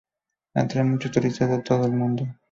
Atrae 0.55 0.81
a 0.81 0.85
muchos 0.85 1.11
turistas 1.11 1.51
de 1.51 1.61
todo 1.61 1.85
el 1.85 1.91
mundo. 1.91 2.25